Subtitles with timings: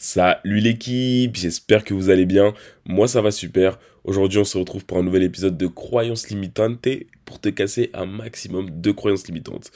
[0.00, 2.54] Salut l'équipe, j'espère que vous allez bien.
[2.84, 3.80] Moi ça va super.
[4.04, 6.86] Aujourd'hui on se retrouve pour un nouvel épisode de Croyances limitantes
[7.24, 9.72] pour te casser un maximum de croyances limitantes.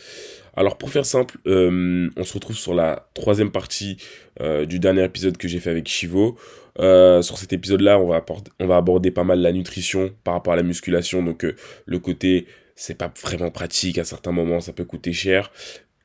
[0.55, 3.97] Alors pour faire simple, euh, on se retrouve sur la troisième partie
[4.41, 6.39] euh, du dernier épisode que j'ai fait avec Chivo.
[6.79, 8.25] Euh, sur cet épisode-là, on, va
[8.61, 11.25] on va aborder pas mal la nutrition par rapport à la musculation.
[11.25, 11.45] Donc
[11.85, 12.47] le côté,
[12.77, 15.51] c'est pas vraiment pratique à certains moments, ça peut coûter cher.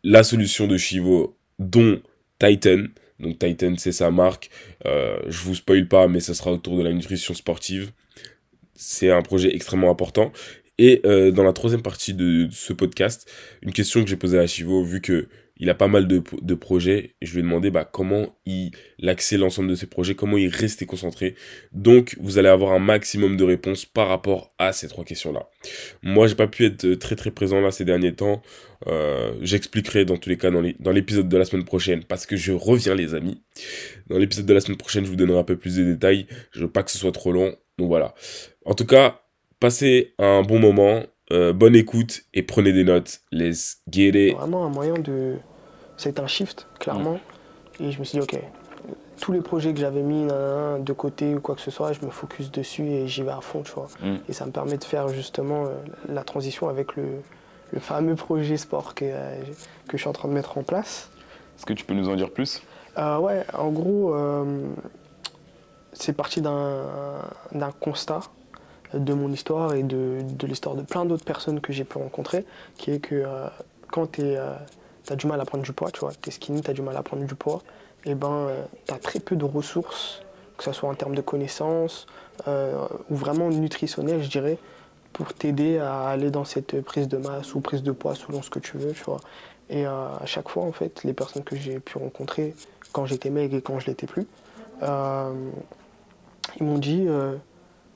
[0.04, 2.02] La solution de Chivo, dont
[2.39, 2.86] Titan.
[3.20, 4.49] Donc Titan, c'est sa marque.
[4.86, 7.91] Euh, je vous spoil pas, mais ce sera autour de la nutrition sportive.
[8.76, 10.31] C'est un projet extrêmement important.
[10.77, 13.30] Et euh, dans la troisième partie de, ce podcast,
[13.63, 15.27] une question que j'ai posée à Chivo, vu que
[15.59, 18.71] il a pas mal de, projets, et je lui ai demandé bah, comment il
[19.05, 21.35] accède l'ensemble de ses projets, comment il restait concentré.
[21.71, 25.49] Donc, vous allez avoir un maximum de réponses par rapport à ces trois questions-là.
[26.03, 28.41] Moi, j'ai pas pu être très très présent là ces derniers temps.
[28.88, 32.51] Euh, J'expliquerai dans tous les cas dans l'épisode de la semaine prochaine, parce que je
[32.51, 33.41] reviens les amis.
[34.07, 36.27] Dans l'épisode de la semaine prochaine, je vous donnerai un peu plus de détails.
[36.51, 37.55] Je veux pas que ce soit trop long.
[37.77, 38.13] Donc voilà.
[38.65, 39.21] En tout cas,
[39.60, 43.21] passez un bon moment, euh, bonne écoute et prenez des notes.
[43.31, 44.35] Let's get it.
[44.35, 45.35] Vraiment un moyen de.
[45.97, 47.20] C'est un shift, clairement.
[47.79, 48.39] Et je me suis dit, ok,
[49.20, 52.11] tous les projets que j'avais mis de côté ou quoi que ce soit, je me
[52.11, 53.87] focus dessus et j'y vais à fond, tu vois.
[54.01, 54.17] Mm.
[54.29, 55.70] Et ça me permet de faire justement euh,
[56.07, 57.03] la transition avec le,
[57.71, 59.41] le fameux projet sport que, euh,
[59.87, 61.09] que je suis en train de mettre en place.
[61.57, 62.61] Est-ce que tu peux nous en dire plus?
[62.98, 64.16] Ouais, en gros,
[65.94, 68.22] c'est parti d'un constat
[68.94, 72.46] de mon histoire et de, l'histoire de plein d'autres personnes que j'ai pu rencontrer,
[72.78, 73.47] qui est que euh,
[73.91, 74.53] quand tu euh,
[75.09, 76.96] as du mal à prendre du poids, tu vois, tu es skinny, as du mal
[76.96, 77.62] à prendre du poids,
[78.06, 80.22] et eh ben euh, as très peu de ressources,
[80.57, 82.07] que ce soit en termes de connaissances
[83.09, 84.59] ou vraiment nutritionnelles, je dirais,
[85.12, 88.51] pour t'aider à aller dans cette prise de masse ou prise de poids selon ce
[88.51, 89.03] que tu veux, tu.
[89.69, 92.56] Et à chaque fois, en fait, les personnes que j'ai pu rencontrer
[92.91, 94.28] quand j'étais maigre et quand je l'étais plus,
[94.84, 97.07] ils m'ont dit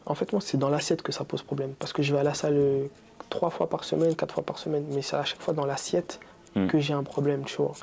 [0.05, 1.73] en fait, moi, c'est dans l'assiette que ça pose problème.
[1.79, 2.85] Parce que je vais à la salle euh,
[3.29, 4.85] trois fois par semaine, quatre fois par semaine.
[4.91, 6.19] Mais c'est à chaque fois dans l'assiette
[6.55, 6.67] hmm.
[6.67, 7.73] que j'ai un problème, tu vois.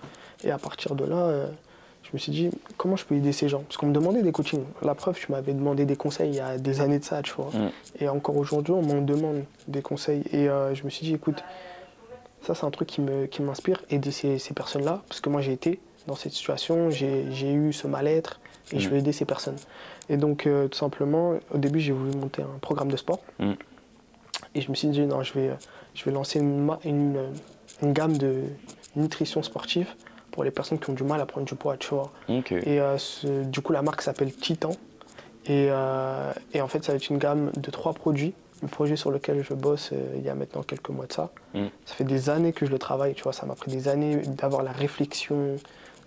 [0.45, 1.49] Et à partir de là, euh,
[2.03, 3.61] je me suis dit, comment je peux aider ces gens?
[3.61, 4.65] Parce qu'on me demandait des coachings.
[4.83, 7.33] La preuve, tu m'avais demandé des conseils il y a des années de ça, tu
[7.35, 7.51] vois.
[7.53, 7.71] Hmm.
[8.01, 10.23] Et encore aujourd'hui, on m'en demande des conseils.
[10.33, 11.43] Et euh, je me suis dit, écoute,
[12.43, 15.03] ça, c'est un truc qui m'inspire, qui aider ces, ces personnes-là.
[15.09, 18.41] Parce que moi, j'ai été dans cette situation, j'ai eu ce mal-être
[18.73, 18.91] et je mm.
[18.91, 19.57] veux aider ces personnes.
[20.11, 23.21] Et donc, euh, tout simplement, au début, j'ai voulu monter un programme de sport.
[23.39, 23.53] Mm.
[24.55, 25.51] Et je me suis dit, non, je vais,
[25.95, 28.43] je vais lancer une, une, gamme de
[28.97, 29.89] nutrition sportive
[30.31, 32.11] pour les personnes qui ont du mal à prendre du poids, tu vois.
[32.29, 32.97] Et euh,
[33.45, 34.71] du coup, la marque s'appelle Titan.
[35.47, 38.35] Et, euh, et, en fait, ça va être une gamme de trois produits.
[38.63, 41.31] Le projet sur lequel je bosse il y a maintenant quelques mois de ça.
[41.55, 41.67] Mm.
[41.85, 43.33] Ça fait des années que je le travaille, tu vois.
[43.33, 45.57] Ça m'a pris des années d'avoir la réflexion,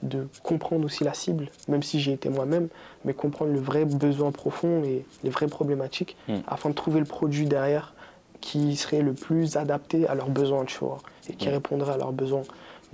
[0.01, 2.67] de comprendre aussi la cible, même si j'ai été moi-même,
[3.06, 6.38] mais comprendre le vrai besoin profond et les vraies problématiques, hmm.
[6.47, 7.94] afin de trouver le produit derrière
[8.39, 10.97] qui serait le plus adapté à leurs besoins, tu vois,
[11.29, 11.53] et qui hmm.
[11.53, 12.44] répondrait à leurs besoins.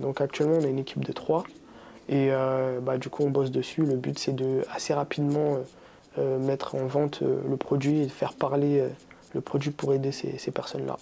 [0.00, 1.44] Donc actuellement, on a une équipe de trois,
[2.08, 3.82] et euh, bah, du coup, on bosse dessus.
[3.82, 5.58] Le but, c'est de assez rapidement euh,
[6.18, 8.82] euh, mettre en vente le produit et de faire parler
[9.34, 10.96] le produit pour aider ces, personnes-là.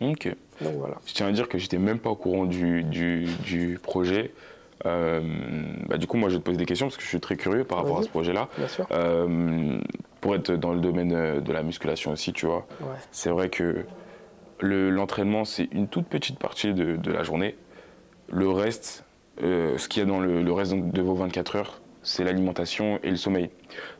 [0.00, 0.34] Ok.
[0.62, 0.96] Donc voilà.
[1.06, 4.32] Je tiens à dire que j'étais même pas au courant du, du, du projet.
[4.84, 5.20] Euh,
[5.88, 7.36] bah, du coup, moi, je vais te poser des questions parce que je suis très
[7.36, 8.48] curieux par rapport à ce projet-là.
[8.90, 9.78] Euh,
[10.20, 12.66] pour être dans le domaine euh, de la musculation aussi, tu vois,
[13.10, 13.84] c'est vrai que
[14.60, 17.56] l'entraînement, c'est une toute petite partie de, de la journée.
[18.28, 19.04] Le reste,
[19.40, 23.16] ce qu'il y a dans le, reste de vos 24 heures, c'est l'alimentation et le
[23.16, 23.50] sommeil.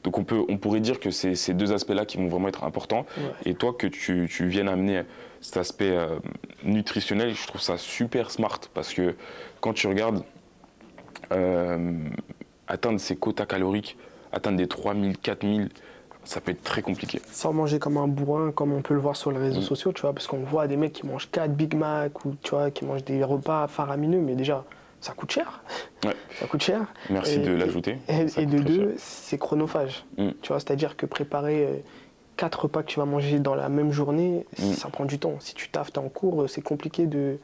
[0.04, 2.64] Donc on, peut, on pourrait dire que c'est ces deux aspects-là qui vont vraiment être
[2.64, 3.04] importants.
[3.44, 5.02] Et toi, que tu, tu viennes amener
[5.40, 5.96] cet aspect
[6.64, 9.14] nutritionnel, je trouve ça super smart parce que
[9.60, 10.24] quand tu regardes
[12.68, 13.96] atteindre ses quotas caloriques,
[14.32, 15.68] atteindre des 3000, 4000,
[16.26, 17.20] ça peut être très compliqué.
[17.30, 19.64] Sans manger comme un bourrin, comme on peut le voir sur les réseaux mm.
[19.64, 22.50] sociaux, tu vois, parce qu'on voit des mecs qui mangent 4 Big Mac ou tu
[22.50, 24.64] vois, qui mangent des repas faramineux, mais déjà,
[25.00, 25.62] ça coûte cher.
[26.38, 26.92] Ça coûte cher.
[27.10, 27.98] Merci de l'ajouter.
[28.08, 30.04] Et, de deux, c'est chronophage.
[30.18, 30.30] Mm.
[30.42, 31.84] Tu vois, c'est-à-dire que préparer
[32.36, 34.72] 4 euh, repas que tu vas manger dans la même journée, mm.
[34.72, 35.36] ça prend du temps.
[35.38, 37.38] Si tu taffes, en cours, c'est compliqué de,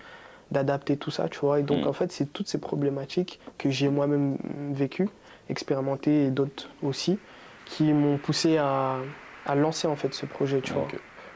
[0.52, 1.60] d'adapter tout ça, tu vois.
[1.60, 1.88] Et donc, mm.
[1.88, 4.36] en fait, c'est toutes ces problématiques que j'ai moi-même
[4.72, 5.08] vécues,
[5.48, 7.18] expérimentées et d'autres aussi,
[7.64, 8.98] qui m'ont poussé à,
[9.46, 10.86] à, lancer, en fait, ce projet, tu vois.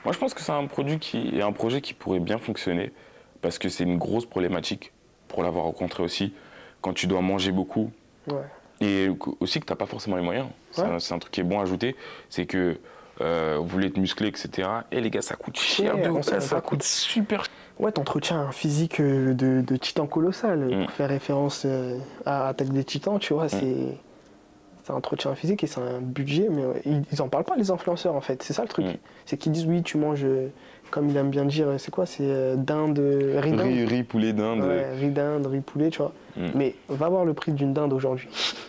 [0.04, 2.92] Moi, je pense que c'est un produit qui est un projet qui pourrait bien fonctionner
[3.42, 4.92] parce que c'est une grosse problématique
[5.28, 6.32] pour l'avoir rencontré aussi.
[6.80, 7.90] Quand tu dois manger beaucoup
[8.80, 9.08] et
[9.40, 10.46] aussi que tu n'as pas forcément les moyens.
[10.70, 11.96] C'est un, truc qui est bon à ajouter.
[12.28, 12.78] C'est que
[13.20, 14.68] euh, vous voulez être musclé, etc.
[14.92, 17.54] Et les gars, ça coûte cher, ça, ça, coûte super cher.
[17.78, 20.58] Ouais, t'entretiens un physique euh, de, titan colossal.
[20.60, 20.84] Mm.
[20.84, 23.48] Pour faire référence euh, à Attaque des Titans, tu vois, mm.
[23.48, 23.76] c'est.
[24.82, 27.70] c'est un entretien physique et c'est un budget, mais ils, ils en parlent pas les
[27.70, 28.42] influenceurs en fait.
[28.42, 28.86] C'est ça le truc.
[28.86, 28.96] Mm.
[29.26, 30.48] C'est qu'ils disent oui, tu manges, euh,
[30.90, 33.60] comme il aime bien dire, c'est quoi C'est euh, dinde, riz dinde.
[33.60, 34.62] Riz, riz, poulet, dinde.
[34.62, 36.12] Ouais, riz dinde, riz poulet, tu vois.
[36.36, 36.46] Mm.
[36.54, 38.28] Mais va voir le prix d'une dinde aujourd'hui.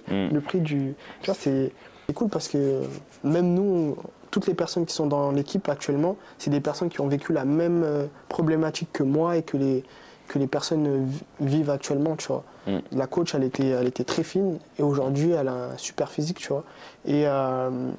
[0.09, 0.95] Le prix du.
[1.21, 1.71] Tu vois, c'est
[2.13, 2.81] cool parce que
[3.23, 3.95] même nous,
[4.37, 7.43] toutes les personnes qui sont dans l'équipe actuellement, c'est des personnes qui ont vécu la
[7.43, 9.83] même euh, problématique que moi et que les,
[10.27, 12.43] que les personnes vi- vivent actuellement, tu vois.
[12.67, 12.77] Mm.
[12.91, 16.37] La coach, elle était, elle était très fine et aujourd'hui, elle a un super physique,
[16.37, 16.65] tu vois.
[17.07, 17.89] Et, euh,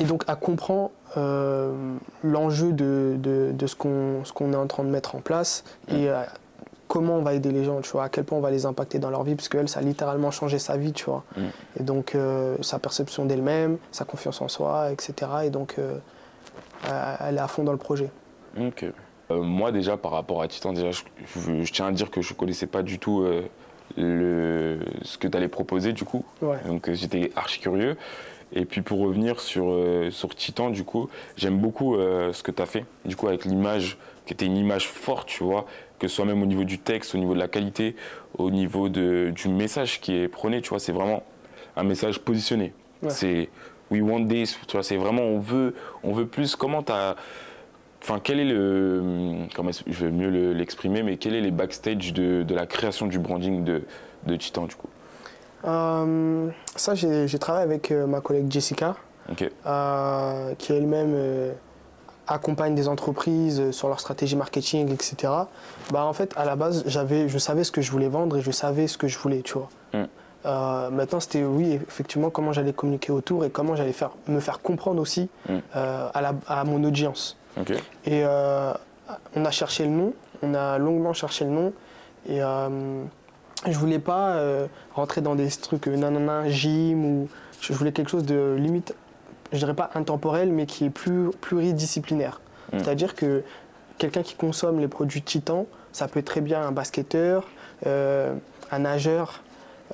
[0.00, 1.94] et donc, elle comprend euh,
[2.24, 6.24] l'enjeu de, de, de ce qu'on est en train de mettre en place et euh,
[6.90, 8.98] comment on va aider les gens, tu vois, à quel point on va les impacter
[8.98, 11.22] dans leur vie, parce qu'elle, ça a littéralement changé sa vie, tu vois.
[11.36, 11.40] Mm.
[11.78, 15.12] Et donc, euh, sa perception d'elle-même, sa confiance en soi, etc.
[15.44, 15.96] Et donc, euh,
[17.20, 18.10] elle est à fond dans le projet.
[18.60, 18.84] Ok.
[19.30, 21.02] Euh, moi déjà par rapport à Titan, déjà je,
[21.36, 23.24] je- je tiens à dire que je connaissais pas du tout
[23.96, 26.24] le, ce que tu allais proposer du coup.
[26.42, 26.58] Ouais.
[26.66, 27.96] Donc j'étais archi curieux.
[28.52, 29.72] Et puis pour revenir sur,
[30.10, 33.96] sur Titan, du coup, j'aime beaucoup ce que tu as fait, du coup, avec l'image,
[34.30, 35.66] qui était une image forte, tu vois,
[35.98, 37.96] que ce soit même au niveau du texte, au niveau de la qualité,
[38.38, 41.24] au niveau de, du message qui est prôné, tu vois, c'est vraiment
[41.76, 42.72] un message positionné.
[43.02, 43.10] Ouais.
[43.10, 43.48] C'est
[43.90, 45.74] we want this, tu vois, c'est vraiment on veut,
[46.04, 46.54] on veut plus.
[46.54, 47.16] Comment tu as.
[48.02, 49.46] Enfin, quel est le.
[49.52, 53.08] Comment je vais mieux le- l'exprimer, mais quel est les backstage de, de la création
[53.08, 53.82] du branding de,
[54.26, 54.88] de Titan, du coup?
[55.64, 58.94] Euh, ça, j'ai travaillé avec euh, ma collègue Jessica,
[59.66, 61.52] euh, qui elle-même euh,
[62.30, 65.32] accompagne des entreprises euh, sur leur stratégie marketing, etc.
[65.92, 68.40] Bah, en fait, à la base, j'avais, je savais ce que je voulais vendre et
[68.40, 69.68] je savais ce que je voulais, tu vois.
[69.92, 70.04] Mm.
[70.46, 74.60] Euh, maintenant, c'était oui, effectivement, comment j'allais communiquer autour et comment j'allais faire, me faire
[74.60, 75.52] comprendre aussi Mm.
[75.76, 77.36] euh, à, la- à mon audience.
[78.06, 78.72] Et euh,
[79.36, 80.12] on a cherché le nom,
[80.42, 81.72] on a longuement cherché le nom.
[82.28, 84.38] Et je voulais pas
[84.94, 87.28] rentrer dans des trucs nanana, gym ou
[87.60, 88.94] je voulais quelque chose de limite,
[89.52, 92.40] je dirais pas intemporel, mais qui est plus pluridisciplinaire.
[92.72, 92.78] Mm.
[92.78, 93.42] C'est-à-dire que
[93.98, 97.48] quelqu'un qui consomme les produits Titan, ça peut être très bien un basketteur,
[97.86, 98.34] euh,
[98.70, 99.42] un nageur,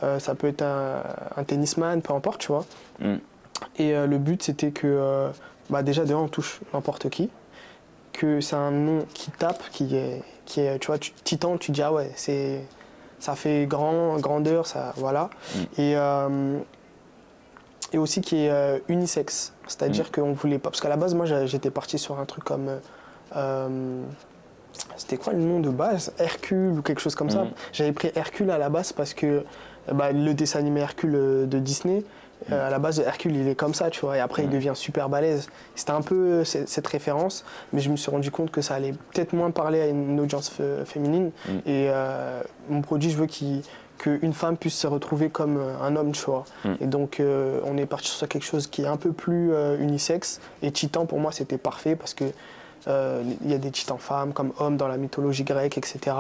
[0.03, 1.03] euh, ça peut être un,
[1.37, 2.65] un tennisman, peu importe, tu vois.
[3.01, 3.17] Mm.
[3.79, 5.31] Et euh, le but, c'était que,
[5.71, 7.31] bah, déjà, déjà, on touche n'importe qui,
[8.13, 11.71] que c'est un nom qui tape, qui est, qui est tu vois, tu, Titan, tu
[11.73, 12.63] dis, ah ouais, c'est,
[13.19, 15.31] ça fait grand, grandeur, ça, voilà.
[15.55, 15.81] Mm.
[15.81, 15.97] Et,
[17.93, 21.27] et aussi qui est euh, unisexe, c'est-à-dire qu'on voulait pas, parce qu'à la base, moi,
[21.47, 22.79] j'étais parti sur un truc comme, euh,
[23.37, 24.03] euh,
[24.97, 26.13] c'était quoi le nom de base?
[26.19, 27.45] Hercule ou quelque chose comme ça.
[27.45, 27.51] Mhm.
[27.73, 29.45] J'avais pris Hercule à la base parce que
[29.93, 31.13] bah, le dessin animé Hercule
[31.49, 32.03] de Disney,
[32.53, 34.53] euh, à la base Hercule il est comme ça, tu vois, et après il Mhm.
[34.55, 35.49] devient super balèze.
[35.75, 39.33] C'était un peu cette référence, mais je me suis rendu compte que ça allait peut-être
[39.33, 40.53] moins parler à une audience
[40.85, 41.31] féminine.
[41.65, 43.63] Et euh, mon produit, je veux qu'il
[43.99, 46.45] qu'une femme puisse se retrouver comme euh, un homme, tu vois.
[46.65, 46.77] Mhm.
[46.81, 49.79] Et donc, euh, on est parti sur quelque chose qui est un peu plus euh,
[49.79, 50.41] unisexe.
[50.63, 52.25] Et Titan, pour moi, c'était parfait parce que
[52.89, 56.15] il y a des titans femmes comme hommes dans la mythologie grecque, etc.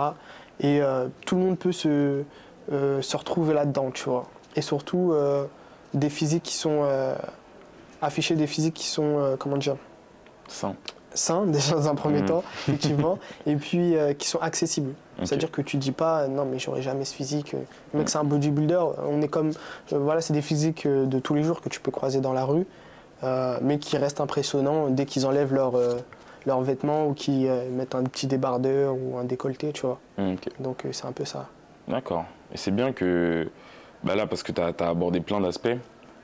[0.58, 0.80] Et
[1.24, 2.24] tout le monde peut se,
[2.68, 4.26] se retrouver là-dedans, tu vois.
[4.56, 5.14] Et surtout,
[5.94, 6.84] des physiques qui sont.
[8.02, 9.36] afficher des physiques qui sont.
[9.38, 9.76] comment dire?
[10.48, 10.74] Sain.
[11.16, 12.26] Sains, déjà dans un premier Mhm.
[12.28, 13.18] temps, effectivement.
[13.46, 14.92] et puis euh, qui sont accessibles.
[15.24, 17.54] C'est-à-dire que tu dis pas, non, mais j'aurai jamais ce physique.
[17.54, 17.58] euh,
[17.94, 18.80] Le mec, c'est un bodybuilder.
[19.08, 19.50] On est comme.
[19.92, 22.34] euh, voilà, c'est des physiques euh, de tous les jours que tu peux croiser dans
[22.34, 22.66] la rue,
[23.24, 25.94] euh, mais qui restent impressionnants dès qu'ils enlèvent leurs euh,
[26.44, 29.98] leurs vêtements ou qu'ils euh, mettent un petit débardeur ou un décolleté, tu vois.
[30.18, 30.48] Ok.
[30.60, 31.46] Donc, euh, c'est un peu ça.
[31.88, 32.24] D'accord.
[32.52, 33.48] Et c'est bien que,
[34.04, 35.76] bah là, parce que tu as, abordé plein d'aspects.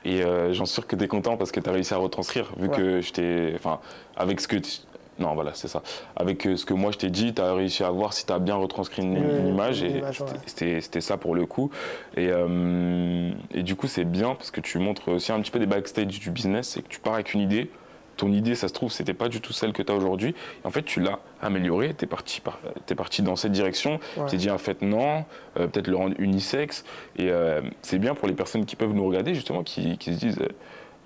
[0.05, 1.97] Et euh, j'en suis sûr que tu es content parce que tu as réussi à
[1.97, 2.75] retranscrire, vu Ouais.
[2.75, 3.53] que je t'ai.
[3.55, 3.79] Enfin,
[4.17, 4.57] avec ce que.
[4.57, 4.79] tu-
[5.19, 5.81] Non, voilà, c'est ça.
[6.15, 8.33] Avec euh, ce que moi je t'ai dit, tu as réussi à voir si tu
[8.33, 9.81] as bien retranscrit une, une image.
[9.81, 10.79] une et ouais.
[10.81, 11.69] c'était- ça pour le coup.
[12.17, 15.59] Et, euh, et du coup, c'est bien parce que tu montres aussi un petit peu
[15.59, 16.69] des backstage du business.
[16.69, 17.69] C'est que tu pars avec une idée.
[18.17, 20.35] Ton idée, ça se trouve, c'était pas du tout celle que tu as aujourd'hui.
[20.63, 21.93] En fait, tu l'as améliorée.
[21.97, 22.59] Tu es parti, par-
[22.95, 23.93] parti dans cette direction.
[24.17, 24.25] Ouais.
[24.25, 25.25] Tu t'es dit, en fait, non.
[25.57, 26.83] Euh, peut-être le rendre unisexe.
[27.17, 30.19] Et euh, c'est bien pour les personnes qui peuvent nous regarder, justement, qui, qui se
[30.19, 30.47] disent, euh,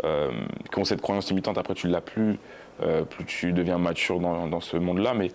[0.05, 0.31] euh,
[0.71, 1.57] qui ont cette croyance limitante.
[1.57, 2.37] Après, tu l'as plus,
[3.09, 5.13] plus tu deviens mature dans, dans ce monde-là.
[5.13, 5.31] Mais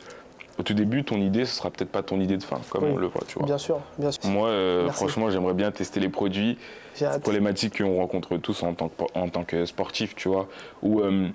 [0.58, 2.90] au tout début, ton idée, ce sera peut-être pas ton idée de fin, comme Oui.
[2.92, 3.46] on le voit, tu vois.
[3.46, 4.28] Bien sûr, bien sûr.
[4.30, 6.58] Moi, euh, franchement, j'aimerais bien tester les produits.
[6.94, 7.22] J'ai hâte.
[7.22, 10.46] Problématique qu'on rencontre tous en tant que, en tant que sportif, tu vois.
[10.82, 11.28] Où euh,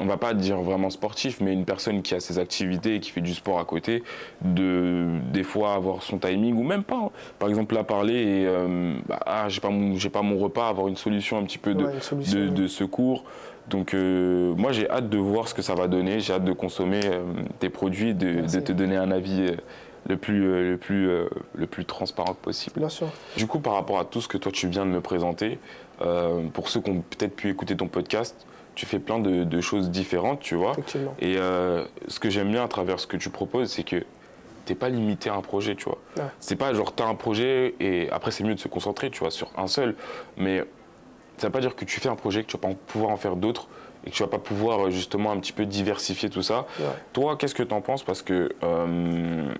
[0.00, 3.10] on va pas dire vraiment sportif, mais une personne qui a ses activités et qui
[3.10, 4.02] fait du sport à côté,
[4.42, 6.96] de des fois avoir son timing ou même pas.
[6.96, 7.10] hein.
[7.38, 10.68] Par exemple, là parler et euh, bah, ah, j'ai pas mon j'ai pas mon repas,
[10.68, 12.50] avoir une solution un petit peu de, Ouais, une solution, de, oui.
[12.50, 13.24] de secours.
[13.68, 16.52] Donc euh, moi j'ai hâte de voir ce que ça va donner, j'ai hâte de
[16.52, 17.22] consommer euh,
[17.60, 19.56] tes produits, de, te donner un avis euh,
[20.08, 20.40] le plus,
[20.70, 21.06] le plus,
[21.54, 22.78] le plus transparente possible.
[22.80, 23.08] Bien sûr.
[23.36, 25.58] Du coup, par rapport à tout ce que toi tu viens de me présenter,
[26.54, 28.46] pour ceux qui ont peut-être pu écouter ton podcast,
[28.78, 30.76] tu fais plein de, choses différentes, tu vois.
[31.20, 34.04] Et ce que j'aime bien à travers ce que tu proposes, c'est que
[34.66, 35.98] t'es pas limité à un projet, tu vois.
[36.38, 39.32] C'est pas genre t'as un projet et après c'est mieux de se concentrer, tu vois,
[39.32, 39.96] sur un seul.
[40.36, 40.64] Mais
[41.38, 43.16] ça veut pas dire que tu fais un projet, que tu vas pas pouvoir en
[43.16, 43.66] faire d'autres
[44.04, 46.66] et que tu vas pas pouvoir euh, justement un petit peu diversifier tout ça.
[47.12, 48.04] Toi, qu'est-ce que tu en penses?
[48.04, 49.52] Parce que euh,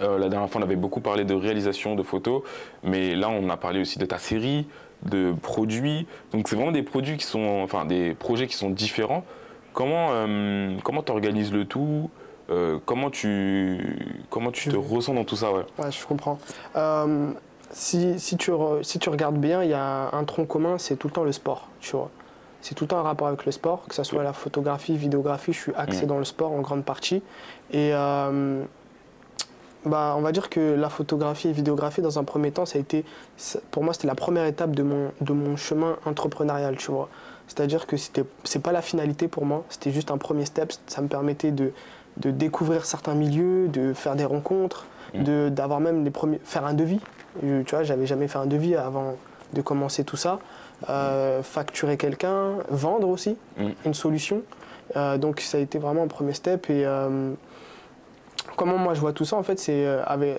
[0.00, 2.42] euh, la dernière fois, on avait beaucoup parlé de réalisation de photos,
[2.82, 4.66] mais là, on a parlé aussi de ta série,
[5.04, 6.06] de produits.
[6.32, 9.24] Donc, c'est vraiment des produits qui sont, enfin, des projets qui sont différents.
[9.72, 10.10] Comment
[10.82, 12.10] comment organises le tout
[12.84, 13.78] comment tu,
[14.28, 15.64] comment tu te ressens dans tout ça ouais?
[15.78, 16.40] ouais je comprends
[17.70, 18.52] si, si, tu,
[18.82, 21.32] si tu regardes bien, il y a un tronc commun, c'est tout le temps le
[21.32, 22.10] sport, tu vois.
[22.62, 25.52] C'est tout le temps un rapport avec le sport, que ce soit la photographie, vidéographie,
[25.52, 26.08] je suis axé mm.
[26.08, 27.22] dans le sport en grande partie.
[27.70, 28.62] Et euh,
[29.84, 32.80] bah, on va dire que la photographie et vidéographie, dans un premier temps, ça a
[32.80, 33.04] été,
[33.70, 37.08] pour moi, c'était la première étape de mon, de mon chemin entrepreneurial, tu vois.
[37.48, 40.72] C'est-à-dire que ce n'est pas la finalité pour moi, c'était juste un premier step.
[40.86, 41.72] Ça me permettait de,
[42.18, 45.48] de découvrir certains milieux, de faire des rencontres, mm.
[45.50, 47.00] d'avoir même les premiers, faire un devis.
[47.40, 49.16] Tu vois, j'avais jamais fait un devis avant
[49.52, 50.38] de commencer tout ça.
[50.88, 53.68] Euh, facturer quelqu'un, vendre aussi mm.
[53.84, 54.42] une solution.
[54.96, 56.70] Euh, donc ça a été vraiment un premier step.
[56.70, 57.32] Et euh,
[58.60, 59.86] comment moi je vois tout ça, en fait, c'est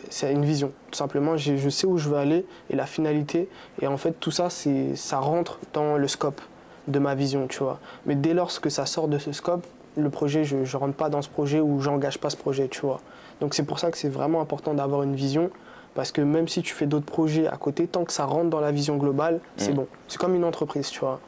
[0.09, 0.71] c'est une vision.
[0.91, 3.49] Tout simplement, je sais où je veux aller et la finalité.
[3.81, 6.39] Et en fait, tout ça, ça rentre dans le scope
[6.87, 7.79] de ma vision, tu vois.
[8.05, 9.65] Mais dès lors que ça sort de ce scope,
[9.97, 12.81] le projet, je ne rentre pas dans ce projet ou j'engage pas ce projet, tu
[12.81, 12.99] vois.
[13.39, 15.49] Donc c'est pour ça que c'est vraiment important d'avoir une vision
[15.95, 18.61] parce que même si tu fais d'autres projets à côté, tant que ça rentre dans
[18.61, 19.75] la vision globale, c'est mm.
[19.75, 19.87] bon.
[20.07, 21.19] C'est comme une entreprise, tu vois.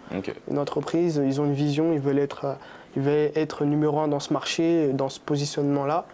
[0.49, 2.55] Une entreprise, ils ont une vision, ils veulent être,
[2.95, 6.05] ils veulent être numéro un dans ce marché, dans ce positionnement-là.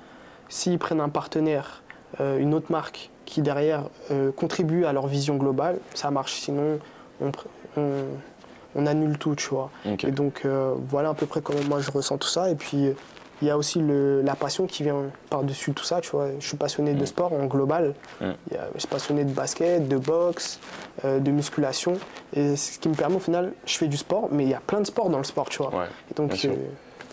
[0.49, 1.83] S'ils prennent un partenaire,
[2.19, 6.33] euh, une autre marque qui derrière euh, contribue à leur vision globale, ça marche.
[6.33, 6.79] Sinon,
[7.21, 9.69] on, annule tout, tu vois.
[9.85, 12.49] Et donc, euh, voilà à peu près comment moi je ressens tout ça.
[12.49, 12.93] Et puis,
[13.41, 16.27] il y a aussi le, la passion qui vient par-dessus tout ça, tu vois.
[16.39, 17.05] Je suis passionné de mm.
[17.05, 17.93] sport en global.
[18.19, 18.31] Mm.
[18.51, 20.59] Je suis passionné de basket, de boxe,
[21.05, 21.97] euh, de musculation.
[22.33, 24.59] Et ce qui me permet au final, je fais du sport, mais il y a
[24.59, 25.71] plein de sports dans le sport, tu vois.
[26.11, 26.53] et donc, euh,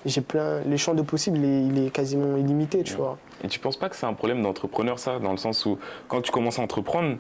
[0.05, 2.97] j'ai plein, les champs de possibles, il est, quasiment illimité, tu mm.
[2.97, 3.19] vois.
[3.45, 5.79] Et tu penses pas que c'est un problème d'entrepreneur, ça, dans le sens où
[6.09, 7.17] quand tu commences à entreprendre,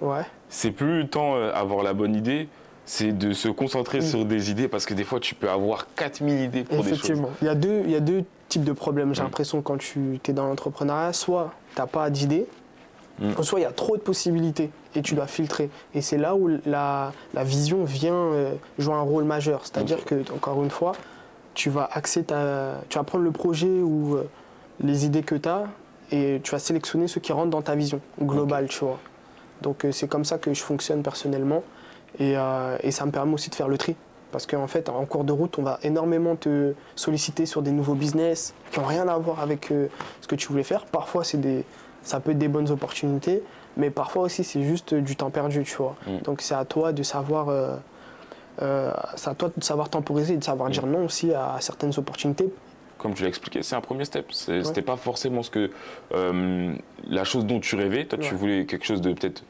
[0.48, 2.48] c'est plus temps euh, avoir la bonne idée,
[2.84, 6.40] c'est de se concentrer sur des idées parce que des fois tu peux avoir 4000
[6.40, 6.92] idées pour des choses.
[6.92, 7.30] Effectivement.
[7.42, 9.14] Il y a deux, il y a deux type de problème.
[9.14, 9.24] J'ai mm.
[9.24, 12.46] l'impression quand tu es dans l'entrepreneuriat, soit tu n'as pas d'idée,
[13.18, 13.42] mm.
[13.42, 15.68] soit il y a trop de possibilités et tu dois filtrer.
[15.94, 19.62] Et c'est là où la, la vision vient euh, jouer un rôle majeur.
[19.64, 20.92] C'est-à-dire que, encore une fois,
[21.54, 24.28] tu vas axer ta, tu vas prendre le projet ou euh,
[24.80, 25.64] les idées que tu as
[26.10, 28.98] et tu vas sélectionner ceux qui rentrent dans ta vision globale, tu vois.
[29.62, 31.62] Donc euh, c'est comme ça que je fonctionne personnellement
[32.18, 32.34] et,
[32.80, 33.94] et ça me permet aussi de faire le tri.
[34.32, 37.94] Parce qu'en fait, en cours de route, on va énormément te solliciter sur des nouveaux
[37.94, 39.88] business qui n'ont rien à voir avec euh,
[40.20, 40.84] ce que tu voulais faire.
[40.84, 41.64] Parfois, c'est des,
[42.02, 43.42] ça peut être des bonnes opportunités,
[43.76, 45.96] mais parfois aussi, c'est juste du temps perdu, tu vois.
[46.06, 46.18] Mm.
[46.24, 47.76] Donc, c'est à toi de savoir, euh,
[48.62, 48.92] euh,
[49.24, 50.90] à toi de savoir temporiser et de savoir dire mm.
[50.90, 52.52] non aussi à certaines opportunités.
[53.06, 54.32] Comme tu l'as expliqué, c'est un premier step.
[54.32, 55.70] C'était pas forcément ce que
[56.10, 58.04] la chose dont tu rêvais.
[58.04, 59.44] Toi, tu voulais quelque chose de peut-être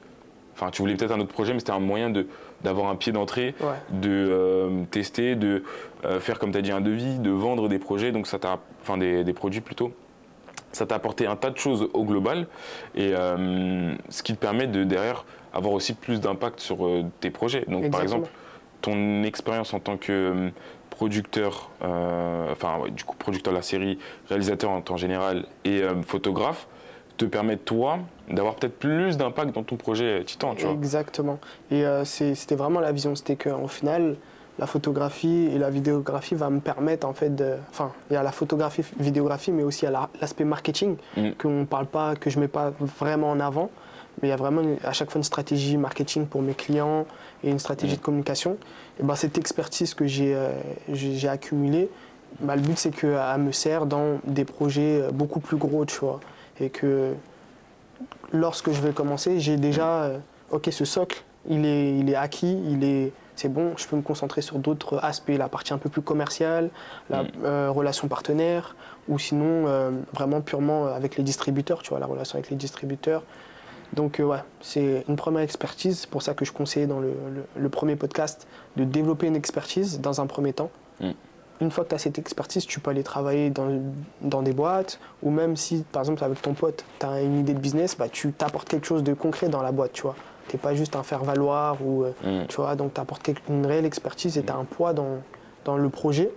[0.57, 2.27] Enfin, tu voulais peut-être un autre projet, mais c'était un moyen de,
[2.63, 3.55] d'avoir un pied d'entrée,
[3.91, 5.63] de euh, tester, de
[6.07, 8.59] euh, faire, comme tu as dit, un devis, de vendre des projets, donc ça t'a,
[8.81, 9.93] enfin des, des, produits plutôt.
[10.73, 12.47] Ça t'a apporté un tas de choses au global,
[12.95, 16.89] et euh, ce qui te permet de derrière avoir aussi plus d'impact sur
[17.21, 17.67] tes projets.
[17.69, 18.31] Donc, par exemple,
[18.81, 20.51] ton expérience en tant que
[20.97, 23.99] producteur, enfin, du coup, producteur de la série,
[24.29, 26.67] réalisateur en temps général et photographe,
[27.17, 27.99] te permet, toi,
[28.31, 30.75] d'avoir peut-être plus d'impact dans ton projet Titan, tu vois.
[30.75, 31.39] Exactement.
[31.71, 34.17] Et euh, c'était vraiment la vision, c'était qu'au final,
[34.59, 37.55] la photographie et la vidéographie va me permettre en fait de...
[37.71, 41.31] Enfin, il y a la photographie, vidéographie, mais aussi a l'aspect marketing mm.
[41.39, 43.71] qu'on parle pas, que je mets pas vraiment en avant.
[44.21, 47.07] Mais il y a vraiment à chaque fois une stratégie marketing pour mes clients
[47.45, 48.57] et une stratégie de communication.
[48.99, 51.91] Et ben, cette expertise que j'ai euh, accumulée,
[52.41, 56.21] bah, le but c'est qu'elle me sert dans des projets beaucoup plus gros, tu vois.
[56.61, 57.15] Et que
[58.33, 60.19] lorsque je vais commencer, j'ai déjà, euh,
[60.51, 64.03] ok, ce socle, il est, il est acquis, il est, c'est bon, je peux me
[64.03, 66.71] concentrer sur d'autres aspects, la partie un peu plus commerciale,
[67.11, 67.29] la mm.
[67.45, 68.75] euh, relation partenaire,
[69.09, 73.23] ou sinon euh, vraiment purement avec les distributeurs, tu vois, la relation avec les distributeurs.
[73.97, 77.97] Donc ouais, c'est une première expertise, c'est pour ça que je conseillais dans le, premier
[77.97, 80.71] podcast de développer une expertise dans un premier temps.
[81.01, 81.11] Mm.
[81.61, 83.83] une fois que tu as cette expertise, tu peux aller travailler dans,
[84.21, 87.55] dans, des boîtes, ou même si, par exemple, avec ton pote, tu as une idée
[87.55, 90.15] de business, bah, tu t'apportes quelque chose de concret dans la boîte, tu vois.
[90.49, 92.47] Tu n'es pas juste un faire-valoir, ou, euh, mm.
[92.49, 95.23] tu vois, donc tu apportes une réelle expertise et tu as un poids dans,
[95.65, 96.31] dans le projet.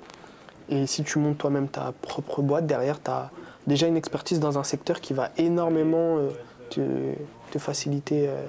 [0.70, 3.32] Et si tu montes toi-même ta propre boîte, derrière, tu as
[3.68, 6.30] déjà une expertise dans un secteur qui va énormément euh,
[6.70, 6.82] te,
[7.52, 8.46] te, faciliter euh,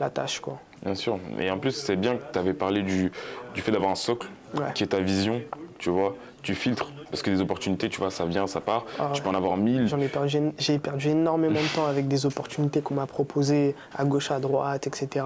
[0.00, 0.40] la tâche.
[0.40, 0.58] Quoi.
[0.84, 3.10] Bien sûr, et en plus, c'est bien que tu avais parlé du,
[3.54, 4.28] du fait d'avoir un socle,
[4.74, 5.42] qui est ta vision,
[5.78, 8.84] tu vois, tu filtres parce que des opportunités, tu vois, ça vient, ça part.
[8.98, 9.86] Ah tu peux en avoir mille.
[9.86, 14.04] J'en ai perdu, j'ai perdu énormément de temps avec des opportunités qu'on m'a proposées à
[14.04, 15.24] gauche, à droite, etc.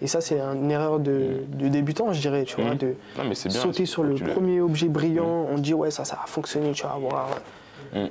[0.00, 2.78] Et ça, c'est une erreur de, débutant, je dirais, tu vois, mmh.
[2.78, 5.44] de sauter sur le premier objet brillant.
[5.44, 5.54] Mmh.
[5.54, 7.28] On dit ouais, ça, ça a fonctionné, tu vas voir.
[7.94, 8.06] Mmh.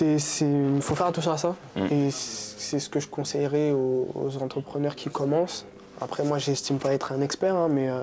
[0.00, 1.56] Il faut faire attention à ça.
[1.90, 5.66] Et c'est ce que je conseillerais aux, entrepreneurs qui commencent.
[6.00, 8.02] Après, moi, j'estime pas être un expert, hein, mais euh,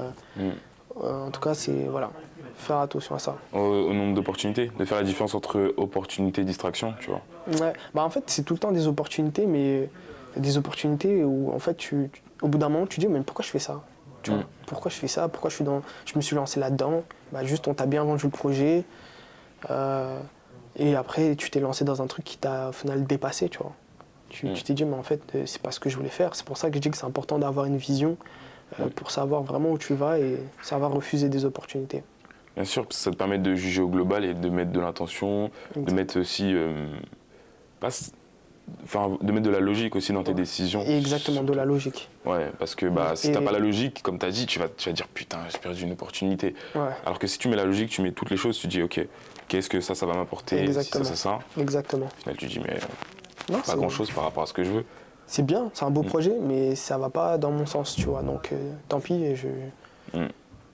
[1.03, 2.09] euh, en tout cas, c'est voilà,
[2.55, 3.35] faire attention à ça.
[3.51, 7.21] Au, nombre d'opportunités, de faire la différence entre opportunité et distraction, tu vois.
[7.61, 9.89] Ouais, bah en fait, c'est tout le temps des opportunités, mais
[10.37, 12.09] des opportunités où en fait, tu,
[12.41, 13.83] au bout d'un moment, tu dis, mais pourquoi je fais ça?
[14.23, 14.45] Tu vois, mm.
[14.65, 15.27] Pourquoi je fais ça?
[15.27, 17.03] Pourquoi je, suis dans, je me suis lancé là-dedans?
[17.31, 18.85] Bah, Juste, on t'a bien vendu le projet.
[19.69, 20.19] Euh,
[20.75, 23.73] et après, tu t'es lancé dans un truc qui t'a au final dépassé, tu vois.
[24.29, 24.53] Tu mm.
[24.53, 26.35] t'es dit, mais en fait, euh, c'est pas ce que je voulais faire.
[26.35, 28.17] C'est pour ça que je dis que c'est important d'avoir une vision
[28.79, 32.03] euh, pour savoir vraiment où tu vas et savoir refuser des opportunités.
[32.55, 35.91] Bien sûr, ça te permet de juger au global et de mettre de l'intention, de
[35.91, 36.53] mettre aussi.
[36.53, 36.87] Euh,
[38.83, 40.83] enfin, de mettre de la logique aussi dans tes décisions.
[40.83, 42.09] exactement, de la logique.
[42.25, 44.67] Ouais, parce que bah, si t'as pas la logique, comme tu as dit, tu vas,
[44.69, 46.55] tu vas dire putain, j'ai perdu une opportunité.
[47.05, 49.05] Alors que si tu mets la logique, tu mets toutes les choses, tu dis ok,
[49.47, 51.03] qu'est-ce que ça, ça va m'apporter Exactement.
[51.03, 52.05] ça, ça, Exactement.
[52.05, 52.77] Au final, tu dis mais
[53.50, 54.85] non, pas grand chose par rapport à ce que je veux.
[55.25, 56.07] C'est bien, c'est un beau mm.
[56.07, 58.23] projet, mais ça va pas dans mon sens, tu vois.
[58.23, 59.47] Donc euh, tant pis, je.
[60.17, 60.27] Mm.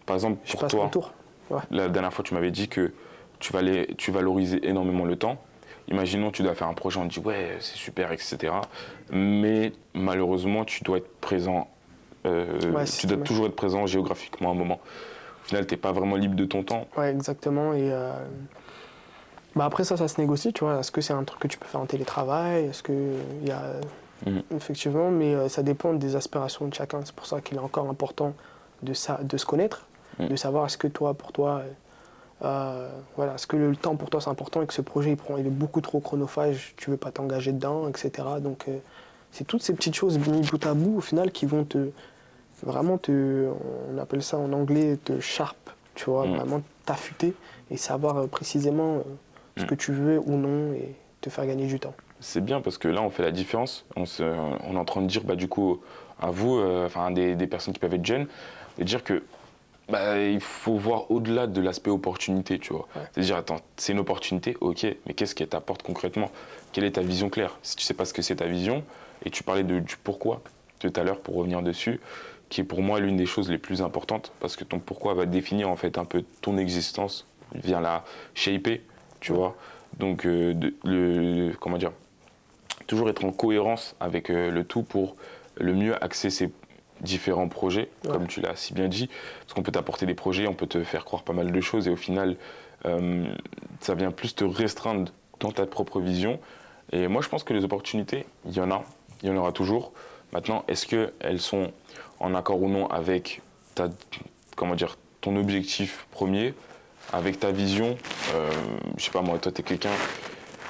[0.05, 1.13] Par exemple, pour toi, tour.
[1.69, 2.91] la dernière fois, tu m'avais dit que
[3.39, 5.37] tu, valais, tu valorisais énormément le temps.
[5.87, 8.53] Imaginons, tu dois faire un projet, on te dit ouais, c'est super, etc.
[9.11, 11.67] Mais malheureusement, tu dois être présent.
[12.25, 14.79] Euh, tu dois toujours être présent géographiquement à un moment.
[15.49, 16.85] Final, tu n'es pas vraiment libre de ton temps.
[16.95, 17.73] Ouais, exactement.
[17.73, 18.11] Et euh,
[19.55, 20.79] bah après, ça, ça se négocie, tu vois.
[20.79, 22.65] Est-ce que c'est un truc que tu peux faire en télétravail?
[22.65, 23.73] Est-ce qu'il y a.
[24.27, 24.43] Mhm.
[24.55, 26.99] Effectivement, mais euh, ça dépend des aspirations de chacun.
[27.03, 28.33] C'est pour ça qu'il est encore important
[28.83, 29.87] de, ça, de se connaître,
[30.19, 30.27] mhm.
[30.27, 31.63] de savoir est-ce que toi, pour toi,
[32.43, 35.17] euh, voilà, est-ce que le temps pour toi c'est important et que ce projet il,
[35.17, 38.27] prend, il est beaucoup trop chronophage, tu veux pas t'engager dedans, etc.
[38.41, 38.65] Donc
[39.31, 41.89] c'est toutes ces petites choses mis bout à bout au final qui vont te
[42.63, 43.47] vraiment te,
[43.93, 45.57] on appelle ça en anglais te sharp,
[45.95, 46.35] tu vois, mm.
[46.35, 47.33] vraiment t'affûter
[47.71, 49.03] et savoir euh, précisément
[49.57, 49.67] ce mm.
[49.67, 51.93] que tu veux ou non et te faire gagner du temps.
[52.19, 55.01] C'est bien parce que là on fait la différence, on, se, on est en train
[55.01, 55.79] de dire bah, du coup
[56.21, 58.27] à vous, enfin des, des personnes qui peuvent être jeunes,
[58.77, 59.23] de dire que
[59.89, 62.87] bah, il faut voir au-delà de l'aspect opportunité, tu vois.
[63.11, 66.29] C'est-à-dire, attends, c'est une opportunité, ok, mais qu'est-ce qu'elle t'apporte concrètement?
[66.71, 67.57] Quelle est ta vision claire?
[67.63, 68.83] Si tu sais pas ce que c'est ta vision,
[69.25, 70.41] et tu parlais de, du pourquoi
[70.79, 71.99] tout à l'heure pour revenir dessus,
[72.49, 75.25] qui est pour moi l'une des choses les plus importantes, parce que ton pourquoi va
[75.25, 78.81] définir en fait un peu ton existence, vient la shaper,
[79.19, 79.55] tu vois.
[79.97, 81.91] Donc, euh, le, comment dire
[82.87, 85.15] Toujours être en cohérence avec euh, le tout pour
[85.57, 86.51] le mieux axer ses
[87.01, 89.09] différents projets, comme tu l'as si bien dit,
[89.41, 91.87] parce qu'on peut t'apporter des projets, on peut te faire croire pas mal de choses,
[91.87, 92.35] et au final,
[92.85, 93.25] euh,
[93.79, 96.39] ça vient plus te restreindre dans ta propre vision.
[96.91, 98.83] Et moi, je pense que les opportunités, il y en a,
[99.21, 99.93] il y en aura toujours.
[100.33, 101.71] Maintenant, est-ce qu'elles sont
[102.19, 103.41] en accord ou non avec
[103.75, 103.89] ta,
[104.55, 106.53] comment dire, ton objectif premier,
[107.13, 107.97] avec ta vision
[108.35, 108.49] euh,
[108.97, 109.89] Je sais pas moi, toi, tu es quelqu'un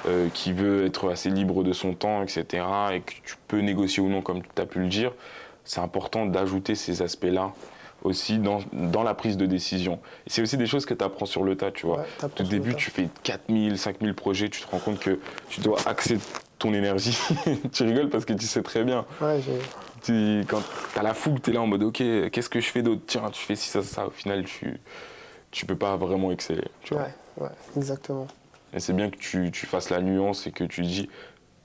[0.06, 4.02] euh, qui veut être assez libre de son temps, etc., et que tu peux négocier
[4.02, 5.12] ou non, comme tu as pu le dire
[5.64, 7.52] c'est important d'ajouter ces aspects-là
[8.02, 10.00] aussi dans, dans, la prise de décision.
[10.26, 12.06] C'est aussi des choses que tu apprends sur le tas, tu vois.
[12.22, 16.18] Au début, tu fais 4000, 5000 projets, tu te rends compte que tu dois axer
[16.60, 17.18] ton énergie.
[17.72, 19.04] tu rigoles parce que tu sais très bien.
[19.20, 19.40] Ouais,
[20.02, 21.96] tu, quand tu as la fougue, tu es là en mode, ok,
[22.30, 23.02] qu'est-ce que je fais d'autre?
[23.06, 24.06] Tiens, tu fais ci, ça, ça.
[24.06, 24.80] Au final, tu
[25.50, 26.68] tu peux pas vraiment exceller.
[26.82, 27.04] Tu vois.
[27.04, 28.26] Ouais, ouais, exactement.
[28.72, 31.08] Et c'est bien que tu, tu fasses la nuance et que tu dis,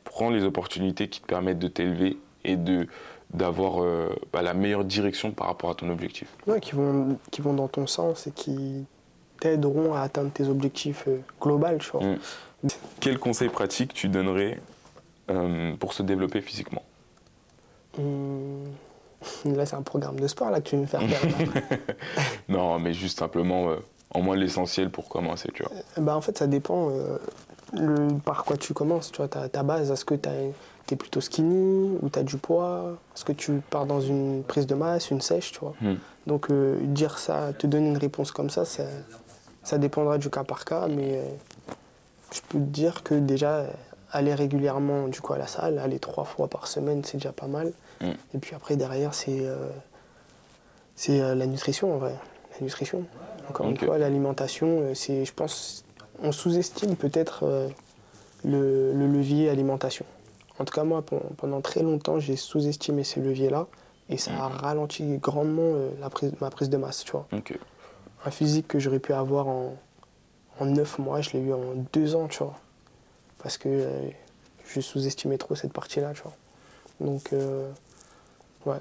[0.04, 2.88] prends les opportunités qui te permettent de t'élever et de
[3.34, 6.28] d'avoir euh, bah, la meilleure direction par rapport à ton objectif.
[6.48, 8.86] Ouais, qui vont, qui vont dans ton sens et qui
[9.40, 11.78] t'aideront à atteindre tes objectifs euh, globaux.
[11.80, 12.04] Tu vois.
[12.04, 12.18] Mm.
[13.02, 14.62] Quel conseil pratique tu donnerais
[15.30, 16.84] euh, pour se développer physiquement
[17.98, 18.66] hum,
[19.46, 21.80] Là, c'est un programme de sport là, que tu veux me faire faire.
[22.48, 23.70] non, mais juste simplement,
[24.12, 25.50] en moins l'essentiel pour commencer.
[25.54, 25.72] Tu vois.
[25.98, 26.92] bah, en fait, ça dépend
[27.74, 29.12] le, par quoi tu commences.
[29.12, 30.34] Tu vois, ta, ta base, est-ce que tu as
[30.86, 32.98] t'es plutôt skinny ou t'as du poids?
[33.16, 35.74] Est-ce que tu pars dans une prise de masse, une sèche, tu vois?
[35.82, 35.96] Hmm.
[36.28, 40.66] Donc euh, dire ça, te donner une réponse comme ça, ça dépendra du cas par
[40.66, 41.24] cas, mais euh,
[42.34, 43.66] je peux te dire que déjà,
[44.12, 47.48] aller régulièrement du coup à la salle, aller trois fois par semaine, c'est déjà pas
[47.48, 47.72] mal.
[48.02, 48.06] Mm.
[48.36, 49.70] Et puis après, derrière, c'est euh,
[50.96, 52.16] c'est euh, la nutrition en vrai.
[52.60, 53.04] La nutrition.
[53.50, 53.72] Encore Ok.
[53.82, 55.84] une fois, l'alimentation, euh, c'est, je pense,
[56.22, 57.68] on sous-estime peut-être euh,
[58.44, 60.06] le, le levier alimentation.
[60.60, 63.68] En tout cas, moi, pen- pendant très longtemps, j'ai sous-estimé ces leviers-là
[64.10, 67.28] et ça a ralenti grandement la prise, ma prise de masse, tu vois.
[68.26, 69.74] Un physique que j'aurais pu avoir en,
[70.60, 71.60] en 9 mois, je l'ai eu en
[71.92, 72.56] 2 ans, tu vois.
[73.46, 74.10] Parce que euh,
[74.66, 76.34] je sous-estimais trop cette partie-là, tu vois.
[77.00, 77.70] Donc, euh,
[78.66, 78.80] ouais.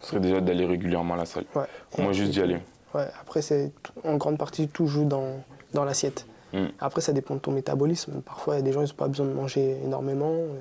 [0.00, 1.44] Ce serait déjà d'aller régulièrement à la salle.
[1.56, 1.64] ouais.
[1.98, 2.60] Moi, Et juste d'y aller.
[2.94, 3.72] Ouais, après, c'est
[4.04, 5.42] en grande partie, tout joue dans,
[5.74, 6.24] dans l'assiette.
[6.52, 6.66] Mm.
[6.78, 8.20] Après, ça dépend de ton métabolisme.
[8.20, 10.30] Parfois, il y a des gens, ils n'ont pas besoin de manger énormément.
[10.30, 10.60] Euh,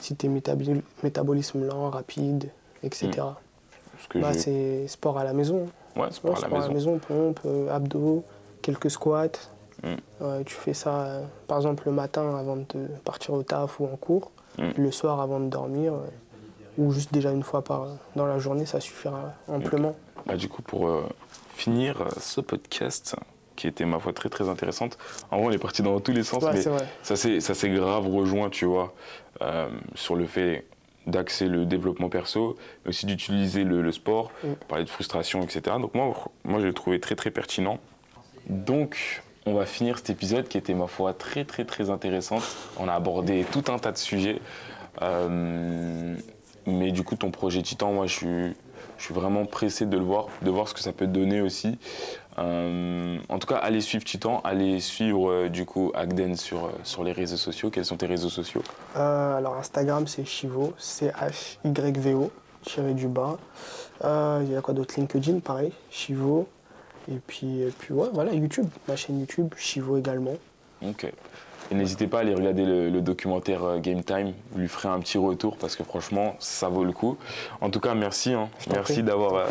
[0.00, 2.48] Si tes métaboli- métabolisme lent, rapide,
[2.82, 3.10] etc.
[4.08, 5.68] Que Bah, c'est sport à la maison.
[5.96, 6.92] Ouais, Ouais, par à la sport à la maison.
[6.94, 8.24] maison, pompe, abdos,
[8.62, 9.28] quelques squats.
[9.82, 10.42] Mm.
[10.44, 13.96] Tu fais ça, euh, par exemple, le matin avant de partir au taf ou en
[13.96, 14.70] cours, Mm.
[14.78, 15.98] le soir avant de dormir, euh,
[16.78, 19.94] ou juste déjà une fois par, dans la journée, ça suffira amplement.
[20.26, 21.02] Bah, du coup, pour euh,
[21.54, 23.16] finir euh, ce podcast,
[23.54, 24.96] qui était ma foi très très intéressante,
[25.30, 26.70] en vrai, on est parti dans tous les sens, Ouais, mais c'est
[27.02, 28.94] ça s'est ça s'est grave rejoint, tu vois,
[29.42, 30.66] euh, sur le fait
[31.06, 34.48] d'axer le développement perso, mais aussi d'utiliser le, le sport, Mm.
[34.68, 35.76] parler de frustration, etc.
[35.80, 36.12] Donc moi,
[36.44, 37.78] moi je l'ai trouvé très très pertinent.
[38.48, 42.42] Donc, on va finir cet épisode qui était, ma foi, très très très intéressante.
[42.78, 44.40] On a abordé tout un tas de sujets.
[45.02, 46.16] Euh,
[46.66, 48.56] mais du coup, ton projet Titan, moi, je suis,
[48.98, 51.78] je suis vraiment pressé de le voir, de voir ce que ça peut donner aussi.
[52.38, 57.04] Euh, en tout cas, allez suivre Titan, allez suivre euh, du coup Agden sur, sur
[57.04, 57.70] les réseaux sociaux.
[57.70, 58.62] Quels sont tes réseaux sociaux?
[58.94, 62.30] Alors Instagram c'est Chivo, C-H-Y-V-O,
[62.62, 63.38] tiré du bas.
[64.02, 64.94] Il y a quoi d'autre?
[64.98, 66.46] LinkedIn, pareil, Chivo.
[67.10, 70.34] Et puis, et puis ouais, voilà, YouTube, ma chaîne YouTube, Chivo également.
[70.86, 71.06] Ok.
[71.70, 74.32] Et n'hésitez pas à aller regarder le, le documentaire euh, Game Time.
[74.52, 77.16] Vous lui ferez un petit retour parce que franchement, ça vaut le coup.
[77.60, 78.32] En tout cas, merci.
[78.34, 78.48] hein.
[78.70, 79.46] Merci d'avoir euh,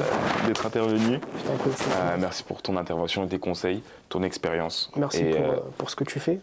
[0.48, 1.20] d'être intervenu.
[1.20, 4.92] Prie, Euh, merci pour ton intervention et tes conseils, ton expérience.
[4.96, 6.40] Merci Et, pour, euh, pour ce que tu fais.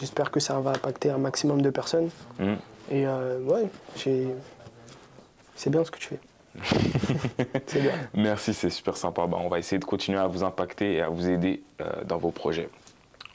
[0.00, 2.10] J'espère que ça va impacter un maximum de personnes.
[2.40, 2.54] hmm.
[2.90, 6.18] Et ouais, c'est bien ce que tu fais.
[7.74, 7.92] bien.
[8.14, 9.26] Merci, c'est super sympa.
[9.26, 12.18] Bah, on va essayer de continuer à vous impacter et à vous aider euh, dans
[12.18, 12.68] vos projets.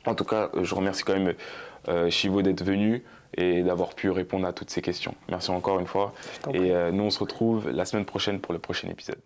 [0.05, 1.33] En tout cas, euh, je remercie quand même
[1.87, 3.03] euh, Chivo d'être venu
[3.35, 5.15] et d'avoir pu répondre à toutes ces questions.
[5.29, 6.13] Merci encore une fois.
[6.53, 9.19] Et euh, nous, on se retrouve la semaine prochaine pour le prochain épisode.